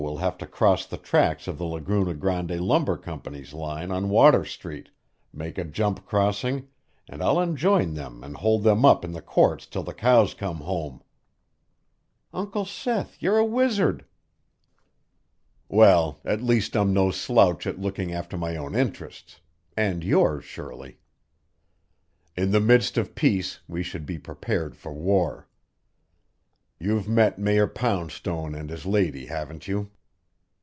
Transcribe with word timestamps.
will 0.01 0.17
have 0.17 0.35
to 0.35 0.47
cross 0.47 0.83
the 0.87 0.97
tracks 0.97 1.47
of 1.47 1.59
the 1.59 1.63
Laguna 1.63 2.15
Grande 2.15 2.59
Lumber 2.59 2.97
Company's 2.97 3.53
line 3.53 3.91
on 3.91 4.09
Water 4.09 4.43
Street 4.43 4.89
make 5.31 5.59
a 5.59 5.63
jump 5.63 6.07
crossing 6.07 6.67
and 7.07 7.21
I'll 7.21 7.39
enjoin 7.39 7.93
them 7.93 8.23
and 8.23 8.35
hold 8.37 8.63
them 8.63 8.83
up 8.83 9.05
in 9.05 9.11
the 9.11 9.21
courts 9.21 9.67
till 9.67 9.83
the 9.83 9.93
cows 9.93 10.33
come 10.33 10.57
home." 10.57 11.03
"Uncle 12.33 12.65
Seth, 12.65 13.21
you're 13.21 13.37
a 13.37 13.45
wizard." 13.45 14.03
"Well, 15.69 16.19
at 16.25 16.41
least 16.41 16.75
I'm 16.75 16.93
no 16.95 17.11
slouch 17.11 17.67
at 17.67 17.77
looking 17.79 18.11
after 18.11 18.37
my 18.39 18.57
own 18.57 18.73
interests 18.73 19.39
and 19.77 20.03
yours, 20.03 20.43
Shirley. 20.45 20.97
In 22.35 22.49
the 22.49 22.59
midst 22.59 22.97
of 22.97 23.13
peace 23.13 23.59
we 23.67 23.83
should 23.83 24.07
be 24.07 24.17
prepared 24.17 24.75
for 24.75 24.91
war. 24.91 25.47
You've 26.83 27.07
met 27.07 27.37
Mayor 27.37 27.67
Poundstone 27.67 28.55
and 28.55 28.71
his 28.71 28.87
lady, 28.87 29.27
haven't 29.27 29.67
you?" 29.67 29.91